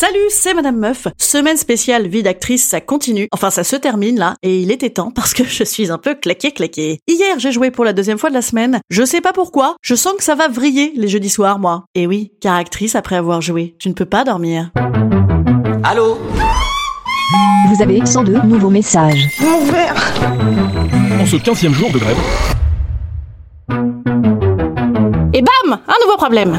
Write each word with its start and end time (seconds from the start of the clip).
Salut, 0.00 0.30
c'est 0.30 0.54
Madame 0.54 0.76
Meuf. 0.76 1.08
Semaine 1.18 1.56
spéciale 1.56 2.06
vie 2.06 2.22
d'actrice, 2.22 2.64
ça 2.64 2.80
continue. 2.80 3.26
Enfin, 3.32 3.50
ça 3.50 3.64
se 3.64 3.74
termine 3.74 4.16
là, 4.16 4.36
et 4.44 4.60
il 4.60 4.70
était 4.70 4.90
temps 4.90 5.10
parce 5.14 5.34
que 5.34 5.42
je 5.42 5.64
suis 5.64 5.90
un 5.90 5.98
peu 5.98 6.14
claqué 6.14 6.52
claqué. 6.52 7.00
Hier, 7.08 7.40
j'ai 7.40 7.50
joué 7.50 7.72
pour 7.72 7.84
la 7.84 7.92
deuxième 7.92 8.16
fois 8.16 8.28
de 8.28 8.34
la 8.34 8.40
semaine. 8.40 8.78
Je 8.90 9.02
sais 9.02 9.20
pas 9.20 9.32
pourquoi, 9.32 9.74
je 9.82 9.96
sens 9.96 10.14
que 10.16 10.22
ça 10.22 10.36
va 10.36 10.46
vriller 10.46 10.92
les 10.94 11.08
jeudis 11.08 11.30
soirs, 11.30 11.58
moi. 11.58 11.84
Et 11.96 12.06
oui, 12.06 12.30
car 12.40 12.54
actrice 12.54 12.94
après 12.94 13.16
avoir 13.16 13.40
joué, 13.40 13.74
tu 13.80 13.88
ne 13.88 13.94
peux 13.94 14.04
pas 14.04 14.22
dormir. 14.22 14.70
Allô 15.82 16.16
Vous 17.68 17.82
avez 17.82 18.06
102 18.06 18.42
nouveaux 18.42 18.70
messages. 18.70 19.26
En 21.20 21.26
ce 21.26 21.34
15e 21.34 21.72
jour 21.72 21.90
de 21.90 21.98
grève, 21.98 22.16
Et 25.34 25.42
bam 25.42 25.80
Un 25.88 26.04
nouveau 26.04 26.16
problème 26.16 26.56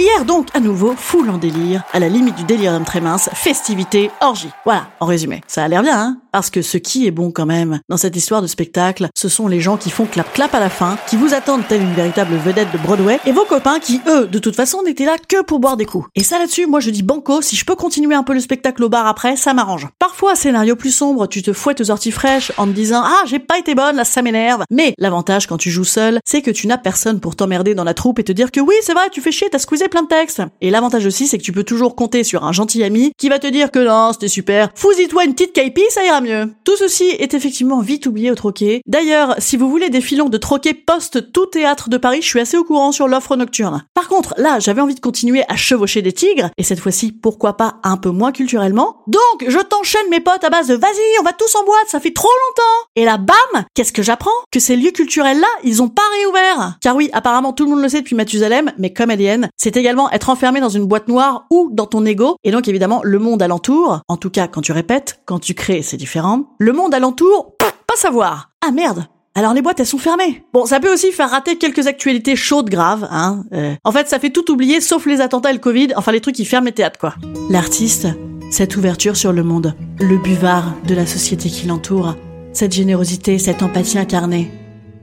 Hier 0.00 0.24
donc, 0.24 0.48
à 0.54 0.60
nouveau, 0.60 0.94
foule 0.96 1.28
en 1.28 1.36
délire, 1.36 1.82
à 1.92 1.98
la 1.98 2.08
limite 2.08 2.34
du 2.34 2.44
délirium 2.44 2.86
très 2.86 3.02
mince, 3.02 3.28
festivité, 3.34 4.10
orgie. 4.22 4.48
Voilà, 4.64 4.86
en 4.98 5.04
résumé. 5.04 5.42
Ça 5.46 5.62
a 5.62 5.68
l'air 5.68 5.82
bien, 5.82 6.00
hein 6.00 6.16
Parce 6.32 6.48
que 6.48 6.62
ce 6.62 6.78
qui 6.78 7.06
est 7.06 7.10
bon 7.10 7.32
quand 7.32 7.44
même, 7.44 7.80
dans 7.90 7.98
cette 7.98 8.16
histoire 8.16 8.40
de 8.40 8.46
spectacle, 8.46 9.08
ce 9.14 9.28
sont 9.28 9.46
les 9.46 9.60
gens 9.60 9.76
qui 9.76 9.90
font 9.90 10.06
clap-clap 10.06 10.54
à 10.54 10.60
la 10.60 10.70
fin, 10.70 10.96
qui 11.06 11.16
vous 11.16 11.34
attendent 11.34 11.68
telle 11.68 11.82
une 11.82 11.92
véritable 11.92 12.34
vedette 12.36 12.72
de 12.72 12.78
Broadway, 12.78 13.20
et 13.26 13.32
vos 13.32 13.44
copains 13.44 13.78
qui, 13.78 14.00
eux, 14.06 14.26
de 14.26 14.38
toute 14.38 14.56
façon, 14.56 14.82
n'étaient 14.82 15.04
là 15.04 15.16
que 15.18 15.42
pour 15.42 15.60
boire 15.60 15.76
des 15.76 15.84
coups. 15.84 16.08
Et 16.14 16.24
ça 16.24 16.38
là-dessus, 16.38 16.66
moi 16.66 16.80
je 16.80 16.88
dis 16.88 17.02
banco, 17.02 17.42
si 17.42 17.54
je 17.54 17.66
peux 17.66 17.76
continuer 17.76 18.14
un 18.14 18.22
peu 18.22 18.32
le 18.32 18.40
spectacle 18.40 18.82
au 18.82 18.88
bar 18.88 19.06
après, 19.06 19.36
ça 19.36 19.52
m'arrange. 19.52 19.86
Parfois, 19.98 20.34
scénario 20.34 20.76
plus 20.76 20.92
sombre, 20.92 21.26
tu 21.26 21.42
te 21.42 21.52
fouettes 21.52 21.82
aux 21.82 21.90
orties 21.90 22.10
fraîches 22.10 22.52
en 22.56 22.66
te 22.66 22.72
disant 22.72 23.02
«Ah, 23.04 23.24
j'ai 23.26 23.38
pas 23.38 23.58
été 23.58 23.74
bonne, 23.74 23.96
là 23.96 24.04
ça 24.06 24.22
m'énerve». 24.22 24.64
Mais 24.70 24.94
l'avantage 24.96 25.46
quand 25.46 25.58
tu 25.58 25.70
joues 25.70 25.84
seul, 25.84 26.20
c'est 26.24 26.40
que 26.40 26.50
tu 26.50 26.68
n'as 26.68 26.78
personne 26.78 27.20
pour 27.20 27.36
t'emmerder 27.36 27.74
dans 27.74 27.84
la 27.84 27.92
troupe 27.92 28.18
et 28.18 28.24
te 28.24 28.32
dire 28.32 28.50
que 28.50 28.60
oui, 28.60 28.76
c'est 28.80 28.94
vrai, 28.94 29.10
tu 29.12 29.20
fais 29.20 29.30
chier, 29.30 29.50
t'as 29.50 29.58
squeezé 29.58 29.89
plein 29.90 30.02
de 30.02 30.08
textes. 30.08 30.42
Et 30.60 30.70
l'avantage 30.70 31.04
aussi, 31.04 31.26
c'est 31.26 31.38
que 31.38 31.42
tu 31.42 31.52
peux 31.52 31.64
toujours 31.64 31.94
compter 31.94 32.24
sur 32.24 32.44
un 32.44 32.52
gentil 32.52 32.82
ami 32.82 33.12
qui 33.18 33.28
va 33.28 33.38
te 33.38 33.46
dire 33.46 33.70
que 33.70 33.78
non, 33.78 34.12
c'était 34.12 34.28
super, 34.28 34.70
fous-y-toi 34.74 35.24
une 35.24 35.34
petite 35.34 35.52
caipi, 35.52 35.82
ça 35.90 36.04
ira 36.04 36.20
mieux. 36.20 36.52
Tout 36.64 36.76
ceci 36.76 37.04
est 37.04 37.34
effectivement 37.34 37.80
vite 37.80 38.06
oublié 38.06 38.30
au 38.30 38.34
troquet. 38.34 38.80
D'ailleurs, 38.86 39.34
si 39.38 39.56
vous 39.56 39.68
voulez 39.68 39.90
des 39.90 40.00
filons 40.00 40.28
de 40.28 40.38
troquet 40.38 40.74
post 40.74 41.32
tout 41.32 41.46
théâtre 41.46 41.88
de 41.88 41.96
Paris, 41.96 42.22
je 42.22 42.28
suis 42.28 42.40
assez 42.40 42.56
au 42.56 42.64
courant 42.64 42.92
sur 42.92 43.08
l'offre 43.08 43.36
nocturne. 43.36 43.84
Par 43.94 44.08
contre, 44.08 44.34
là, 44.38 44.58
j'avais 44.58 44.80
envie 44.80 44.94
de 44.94 45.00
continuer 45.00 45.42
à 45.48 45.56
chevaucher 45.56 46.02
des 46.02 46.12
tigres, 46.12 46.50
et 46.56 46.62
cette 46.62 46.80
fois-ci, 46.80 47.12
pourquoi 47.12 47.56
pas 47.56 47.76
un 47.82 47.96
peu 47.96 48.10
moins 48.10 48.32
culturellement. 48.32 49.02
Donc, 49.06 49.44
je 49.48 49.58
t'enchaîne 49.58 50.08
mes 50.10 50.20
potes 50.20 50.44
à 50.44 50.50
base 50.50 50.68
de 50.68 50.74
vas-y, 50.74 51.20
on 51.20 51.24
va 51.24 51.32
tous 51.32 51.54
en 51.56 51.64
boîte, 51.64 51.88
ça 51.88 52.00
fait 52.00 52.12
trop 52.12 52.28
longtemps. 52.28 52.88
Et 52.96 53.04
là, 53.04 53.18
bam, 53.18 53.64
qu'est-ce 53.74 53.92
que 53.92 54.02
j'apprends? 54.02 54.30
Que 54.52 54.60
ces 54.60 54.76
lieux 54.76 54.92
culturels-là, 54.92 55.48
ils 55.64 55.82
ont 55.82 55.88
pas 55.88 56.02
réouvert. 56.18 56.78
Car 56.80 56.96
oui, 56.96 57.10
apparemment 57.12 57.52
tout 57.52 57.64
le 57.64 57.70
monde 57.70 57.82
le 57.82 57.88
sait 57.88 58.00
depuis 58.00 58.16
Mathusalem, 58.16 58.72
mais 58.78 58.92
comme 58.92 59.10
Alien, 59.10 59.48
c'est 59.56 59.70
également 59.80 60.10
être 60.10 60.30
enfermé 60.30 60.60
dans 60.60 60.68
une 60.68 60.86
boîte 60.86 61.08
noire 61.08 61.46
ou 61.50 61.70
dans 61.72 61.86
ton 61.86 62.04
ego, 62.04 62.36
et 62.44 62.50
donc 62.52 62.68
évidemment 62.68 63.00
le 63.02 63.18
monde 63.18 63.42
alentour, 63.42 64.00
en 64.08 64.16
tout 64.16 64.30
cas 64.30 64.46
quand 64.46 64.60
tu 64.60 64.72
répètes, 64.72 65.20
quand 65.24 65.38
tu 65.38 65.54
crées, 65.54 65.82
c'est 65.82 65.96
différent. 65.96 66.44
Le 66.58 66.72
monde 66.72 66.94
alentour, 66.94 67.56
pas 67.58 67.96
savoir. 67.96 68.50
Ah 68.64 68.70
merde, 68.70 69.06
alors 69.34 69.54
les 69.54 69.62
boîtes 69.62 69.80
elles 69.80 69.86
sont 69.86 69.98
fermées. 69.98 70.44
Bon, 70.52 70.66
ça 70.66 70.80
peut 70.80 70.92
aussi 70.92 71.12
faire 71.12 71.30
rater 71.30 71.56
quelques 71.56 71.86
actualités 71.86 72.36
chaudes 72.36 72.70
graves, 72.70 73.08
hein. 73.10 73.44
Euh, 73.52 73.74
en 73.84 73.92
fait, 73.92 74.08
ça 74.08 74.18
fait 74.18 74.30
tout 74.30 74.50
oublier 74.50 74.80
sauf 74.80 75.06
les 75.06 75.20
attentats 75.20 75.50
et 75.50 75.54
le 75.54 75.58
Covid, 75.58 75.88
enfin 75.96 76.12
les 76.12 76.20
trucs 76.20 76.36
qui 76.36 76.44
ferment 76.44 76.66
les 76.66 76.72
théâtres 76.72 77.00
quoi. 77.00 77.14
L'artiste, 77.48 78.06
cette 78.50 78.76
ouverture 78.76 79.16
sur 79.16 79.32
le 79.32 79.42
monde, 79.42 79.74
le 79.98 80.18
buvard 80.18 80.74
de 80.86 80.94
la 80.94 81.06
société 81.06 81.48
qui 81.48 81.66
l'entoure, 81.66 82.14
cette 82.52 82.72
générosité, 82.72 83.38
cette 83.38 83.62
empathie 83.62 83.98
incarnée. 83.98 84.50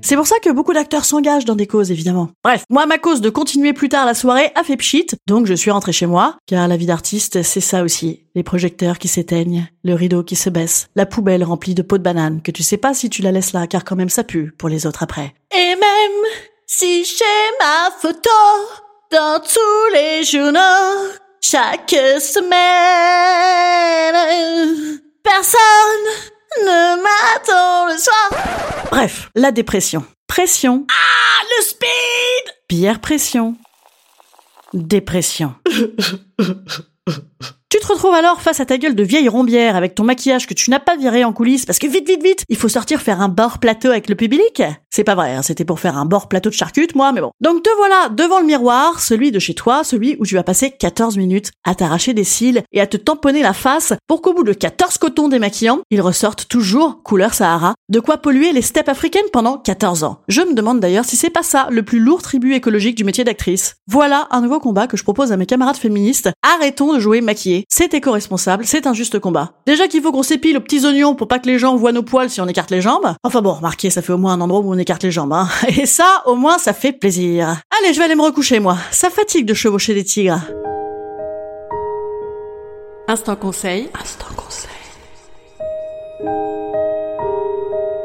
C'est 0.02 0.16
pour 0.16 0.28
ça 0.28 0.40
que 0.40 0.50
beaucoup 0.50 0.74
d'acteurs 0.74 1.06
s'engagent 1.06 1.46
dans 1.46 1.56
des 1.56 1.68
causes, 1.68 1.92
évidemment. 1.92 2.30
Bref, 2.44 2.64
moi, 2.70 2.86
ma 2.86 2.98
cause 2.98 3.22
de 3.22 3.30
continuer 3.30 3.74
plus 3.74 3.90
tard 3.90 4.06
la 4.06 4.14
soirée 4.14 4.52
a 4.56 4.64
fait 4.64 4.78
pchit, 4.78 5.08
donc 5.28 5.48
je 5.48 5.54
suis 5.54 5.72
rentrée 5.72 5.92
chez 5.92 6.06
moi, 6.06 6.38
car 6.46 6.68
la 6.68 6.78
vie 6.78 6.86
d'artiste, 6.86 7.42
c'est 7.44 7.62
ça 7.62 7.84
aussi. 7.84 8.24
Les 8.36 8.44
projecteurs 8.44 9.00
qui 9.00 9.08
s'éteignent, 9.08 9.68
le 9.84 9.96
rideau 9.96 10.24
qui 10.24 10.36
se 10.36 10.50
baisse, 10.50 10.88
la 10.96 11.06
poubelle 11.06 11.44
remplie 11.44 11.76
de 11.76 11.82
pots 11.82 11.98
de 11.98 12.04
banane, 12.04 12.42
que 12.42 12.52
tu 12.52 12.64
sais 12.64 12.78
pas 12.78 12.94
si 12.94 13.10
tu 13.10 13.22
la 13.22 13.32
laisses 13.32 13.54
là, 13.54 13.68
car 13.68 13.84
quand 13.84 13.96
même 13.96 14.10
ça 14.10 14.24
pue 14.24 14.54
pour 14.58 14.70
les 14.70 14.86
autres 14.86 15.04
après. 15.04 15.34
Et 15.56 15.76
même 15.76 16.32
si 16.66 17.04
j'ai 17.04 17.26
ma 17.60 17.90
photo 18.00 18.30
dans 19.12 19.40
tous 19.42 19.94
les 19.94 20.24
journaux, 20.24 21.12
chaque 21.42 21.96
semaine, 22.20 22.58
personne 25.24 25.60
ne 26.62 27.02
m'attend 27.02 27.88
le 27.88 27.98
soir. 27.98 28.67
Bref, 28.98 29.30
la 29.36 29.52
dépression. 29.52 30.04
Pression. 30.26 30.88
Ah, 30.90 31.44
le 31.44 31.64
speed 31.64 32.56
Bière 32.68 33.00
pression. 33.00 33.56
Dépression. 34.74 35.54
Tu 37.70 37.80
te 37.80 37.88
retrouves 37.88 38.14
alors 38.14 38.42
face 38.42 38.62
à 38.62 38.66
ta 38.66 38.78
gueule 38.78 38.96
de 38.96 39.04
vieille 39.04 39.28
rombière 39.28 39.76
avec 39.76 39.94
ton 39.94 40.06
maquillage 40.06 40.48
que 40.48 40.54
tu 40.54 40.70
n'as 40.70 40.80
pas 40.80 40.96
viré 40.96 41.26
en 41.26 41.34
coulisses 41.34 41.66
parce 41.66 41.80
que 41.80 41.88
vite, 41.88 42.08
vite, 42.08 42.24
vite, 42.24 42.46
il 42.48 42.56
faut 42.56 42.70
sortir 42.70 43.02
faire 43.02 43.20
un 43.20 43.28
bord 43.28 43.60
plateau 43.60 43.90
avec 43.90 44.08
le 44.08 44.16
public? 44.16 44.64
C'est 44.90 45.04
pas 45.04 45.16
vrai, 45.16 45.36
hein, 45.36 45.42
c'était 45.42 45.66
pour 45.66 45.82
faire 45.82 45.98
un 45.98 46.06
bord 46.06 46.30
plateau 46.30 46.50
de 46.50 46.56
charcute, 46.56 46.96
moi, 46.96 47.12
mais 47.12 47.20
bon. 47.20 47.32
Donc 47.42 47.64
te 47.64 47.70
voilà 47.76 48.08
devant 48.08 48.40
le 48.40 48.46
miroir, 48.46 49.02
celui 49.02 49.32
de 49.32 49.40
chez 49.40 49.54
toi, 49.54 49.84
celui 49.84 50.16
où 50.18 50.26
tu 50.26 50.36
vas 50.36 50.44
passer 50.44 50.72
14 50.72 51.18
minutes 51.18 51.52
à 51.66 51.76
t'arracher 51.76 52.14
des 52.14 52.24
cils 52.24 52.64
et 52.72 52.80
à 52.80 52.88
te 52.88 52.96
tamponner 52.96 53.42
la 53.42 53.52
face 53.52 53.92
pour 54.08 54.22
qu'au 54.22 54.34
bout 54.34 54.46
de 54.46 54.54
14 54.54 54.98
cotons 54.98 55.28
démaquillants, 55.28 55.82
ils 55.92 56.02
ressortent 56.02 56.48
toujours 56.48 57.04
couleur 57.04 57.34
Sahara, 57.34 57.76
de 57.90 58.00
quoi 58.00 58.18
polluer 58.18 58.54
les 58.54 58.62
steppes 58.62 58.88
africaines 58.88 59.30
pendant 59.34 59.58
14 59.58 60.06
ans. 60.06 60.22
Je 60.30 60.40
me 60.40 60.54
demande 60.54 60.80
d'ailleurs 60.80 61.04
si 61.04 61.18
c'est 61.18 61.30
pas 61.30 61.44
ça 61.44 61.68
le 61.70 61.84
plus 61.84 62.00
lourd 62.00 62.22
tribut 62.22 62.54
écologique 62.54 62.96
du 62.96 63.04
métier 63.04 63.26
d'actrice. 63.26 63.76
Voilà 63.88 64.30
un 64.32 64.40
nouveau 64.40 64.62
combat 64.62 64.88
que 64.88 64.96
je 64.96 65.04
propose 65.04 65.34
à 65.34 65.38
mes 65.38 65.46
camarades 65.46 65.76
féministes. 65.76 66.30
Arrêtons 66.44 66.94
de 66.94 67.00
jouer 67.02 67.20
C'est 67.70 67.94
éco-responsable, 67.94 68.66
c'est 68.66 68.88
un 68.88 68.94
juste 68.94 69.20
combat. 69.20 69.54
Déjà 69.66 69.88
qu'il 69.88 70.02
faut 70.02 70.12
qu'on 70.12 70.24
s'épile 70.24 70.58
aux 70.58 70.62
petits 70.62 70.86
oignons 70.86 71.16
pour 71.16 71.28
pas 71.28 71.40
que 71.40 71.48
les 71.48 71.60
gens 71.60 71.76
voient 71.76 71.92
nos 71.92 72.04
poils 72.04 72.30
si 72.30 72.42
on 72.42 72.48
écarte 72.48 72.72
les 72.72 72.82
jambes. 72.82 73.14
Enfin 73.24 73.42
bon, 73.42 73.54
remarquez, 73.54 73.90
ça 73.90 74.02
fait 74.02 74.14
au 74.14 74.18
moins 74.18 74.34
un 74.34 74.42
endroit 74.42 74.62
où 74.62 74.74
on 74.74 74.78
écarte 74.78 75.04
les 75.04 75.12
jambes, 75.12 75.34
hein. 75.34 75.48
Et 75.68 75.86
ça, 75.86 76.24
au 76.26 76.36
moins, 76.36 76.58
ça 76.58 76.74
fait 76.74 76.92
plaisir. 76.94 77.62
Allez, 77.80 77.94
je 77.94 78.00
vais 78.00 78.06
aller 78.06 78.16
me 78.16 78.24
recoucher, 78.24 78.60
moi. 78.60 78.78
Ça 78.92 79.10
fatigue 79.10 79.46
de 79.46 79.54
chevaucher 79.54 79.94
des 79.94 80.04
tigres. 80.04 80.42
Instant 83.08 83.36
conseil. 83.36 83.90
Instant 84.00 84.28
conseil. 84.36 84.70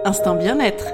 Instant 0.04 0.34
bien-être. 0.34 0.84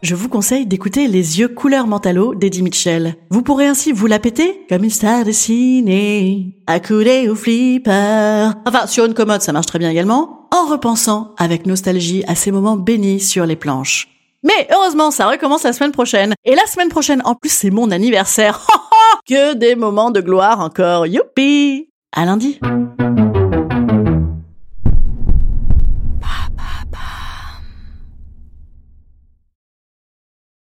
Je 0.00 0.14
vous 0.14 0.28
conseille 0.28 0.64
d'écouter 0.64 1.08
Les 1.08 1.40
yeux 1.40 1.48
couleur 1.48 1.88
mentalo 1.88 2.32
d'Eddie 2.32 2.62
Mitchell. 2.62 3.16
Vous 3.30 3.42
pourrez 3.42 3.66
ainsi 3.66 3.90
vous 3.90 4.06
la 4.06 4.20
péter 4.20 4.64
comme 4.68 4.84
une 4.84 4.90
star 4.90 5.24
de 5.24 5.32
ciné, 5.32 6.56
accoudée 6.68 7.28
au 7.28 7.34
flipper. 7.34 8.52
Enfin, 8.64 8.86
sur 8.86 9.06
une 9.06 9.14
commode, 9.14 9.42
ça 9.42 9.52
marche 9.52 9.66
très 9.66 9.80
bien 9.80 9.90
également, 9.90 10.48
en 10.54 10.70
repensant 10.70 11.34
avec 11.36 11.66
nostalgie 11.66 12.22
à 12.28 12.36
ces 12.36 12.52
moments 12.52 12.76
bénis 12.76 13.18
sur 13.18 13.44
les 13.44 13.56
planches. 13.56 14.08
Mais 14.44 14.68
heureusement, 14.72 15.10
ça 15.10 15.28
recommence 15.28 15.64
la 15.64 15.72
semaine 15.72 15.90
prochaine. 15.90 16.34
Et 16.44 16.54
la 16.54 16.66
semaine 16.66 16.90
prochaine, 16.90 17.20
en 17.24 17.34
plus, 17.34 17.50
c'est 17.50 17.70
mon 17.70 17.90
anniversaire. 17.90 18.68
que 19.28 19.54
des 19.54 19.74
moments 19.74 20.12
de 20.12 20.20
gloire 20.20 20.60
encore. 20.60 21.08
Youpi! 21.08 21.88
À 22.12 22.24
lundi. 22.24 22.60